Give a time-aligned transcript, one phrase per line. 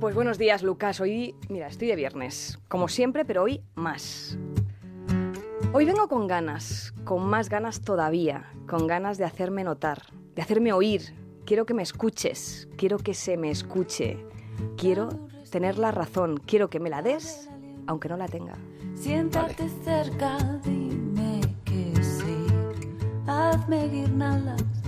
[0.00, 0.98] Pues buenos días, Lucas.
[1.02, 4.38] Hoy, mira, estoy de viernes, como siempre, pero hoy más.
[5.74, 10.72] Hoy vengo con ganas, con más ganas todavía, con ganas de hacerme notar, de hacerme
[10.72, 11.14] oír.
[11.44, 14.24] Quiero que me escuches, quiero que se me escuche,
[14.78, 15.10] quiero
[15.50, 17.50] tener la razón, quiero que me la des,
[17.86, 18.56] aunque no la tenga.
[18.94, 22.46] Siéntate cerca, dime que sí.
[23.26, 24.79] Hazme guirnaldas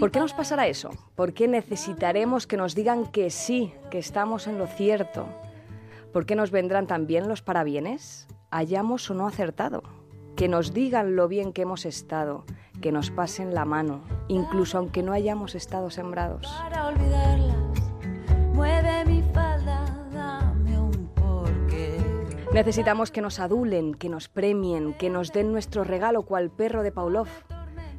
[0.00, 0.90] ¿Por qué nos pasará eso?
[1.14, 5.26] ¿Por qué necesitaremos que nos digan que sí, que estamos en lo cierto?
[6.12, 8.28] ¿Por qué nos vendrán también los parabienes?
[8.50, 9.82] Hayamos o no acertado.
[10.36, 12.44] Que nos digan lo bien que hemos estado,
[12.82, 16.46] que nos pasen la mano, incluso aunque no hayamos estado sembrados.
[16.60, 17.56] para olvidarlas.
[18.52, 21.98] Mueve mi falda, dame un porqué.
[22.52, 26.92] Necesitamos que nos adulen, que nos premien, que nos den nuestro regalo cual perro de
[26.92, 27.28] Pavlov.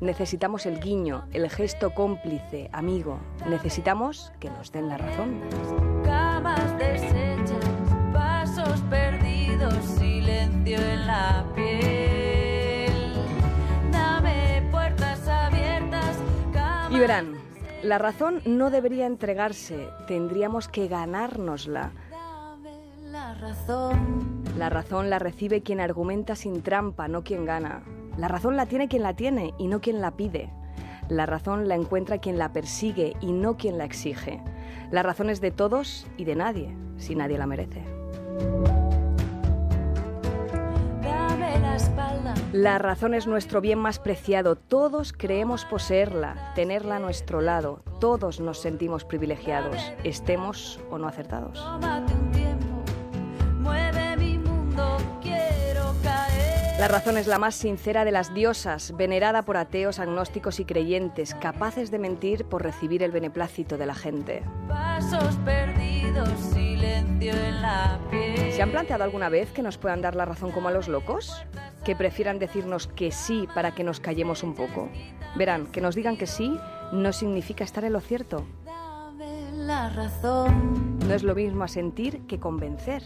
[0.00, 3.18] Necesitamos el guiño, el gesto cómplice, amigo.
[3.46, 5.42] Necesitamos que nos den la razón.
[6.02, 7.66] Camas deshechas,
[8.10, 13.12] pasos perdidos, silencio en la piel.
[13.92, 16.16] Dame puertas abiertas,
[16.54, 17.34] camas Y verán,
[17.82, 21.92] la razón no debería entregarse, tendríamos que ganárnosla.
[22.10, 22.72] Dame
[23.10, 24.44] la razón.
[24.56, 27.82] La razón la recibe quien argumenta sin trampa, no quien gana.
[28.16, 30.50] La razón la tiene quien la tiene y no quien la pide.
[31.08, 34.40] La razón la encuentra quien la persigue y no quien la exige.
[34.90, 37.82] La razón es de todos y de nadie, si nadie la merece.
[42.52, 44.56] La razón es nuestro bien más preciado.
[44.56, 47.82] Todos creemos poseerla, tenerla a nuestro lado.
[48.00, 51.64] Todos nos sentimos privilegiados, estemos o no acertados.
[56.80, 61.34] La razón es la más sincera de las diosas, venerada por ateos, agnósticos y creyentes,
[61.34, 64.42] capaces de mentir por recibir el beneplácito de la gente.
[64.66, 68.50] Pasos perdidos, silencio en la piel.
[68.52, 71.44] ¿Se han planteado alguna vez que nos puedan dar la razón como a los locos?
[71.84, 74.88] ¿Que prefieran decirnos que sí para que nos callemos un poco?
[75.36, 76.58] Verán, que nos digan que sí
[76.92, 78.46] no significa estar en lo cierto.
[79.52, 80.98] La razón.
[81.06, 83.02] No es lo mismo asentir que convencer.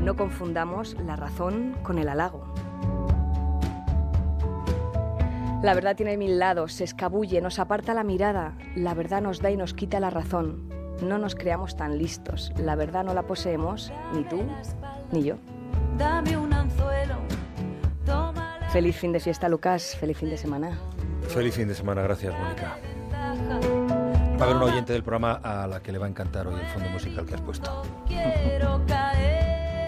[0.00, 2.54] No confundamos la razón con el halago.
[5.62, 8.56] La verdad tiene mil lados, se escabulle, nos aparta la mirada.
[8.76, 10.70] La verdad nos da y nos quita la razón.
[11.02, 12.50] No nos creamos tan listos.
[12.56, 14.42] La verdad no la poseemos, ni tú,
[15.12, 15.36] ni yo.
[15.98, 17.16] Dame un anzuelo.
[18.06, 19.96] Toma la Feliz fin de fiesta, Lucas.
[20.00, 20.78] Feliz fin de semana.
[21.28, 22.78] Feliz fin de semana, gracias, Mónica.
[23.12, 26.58] Va a haber un oyente del programa a la que le va a encantar hoy
[26.58, 27.82] el fondo musical que has puesto.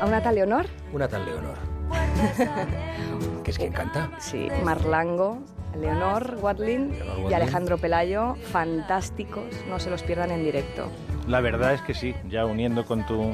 [0.03, 0.67] ¿A una tal Leonor?
[0.93, 1.57] Una tal Leonor,
[3.43, 4.11] que es quien canta.
[4.19, 5.39] Sí, Marlango,
[5.81, 7.35] Leonor Watling Leonor y.
[7.35, 8.35] Alejandro Pelayo.
[8.51, 10.89] Fantásticos, no se los pierdan en directo.
[11.27, 13.33] La verdad es que sí, ya uniendo con tu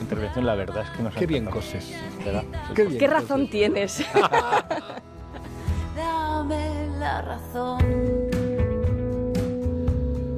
[0.00, 1.44] intervención, la verdad es que nos Qué bien.
[2.24, 2.44] ¿Verdad?
[2.74, 3.50] Qué bien ¿Qué razón coses.
[3.50, 4.04] tienes?
[5.96, 7.78] Dame la razón.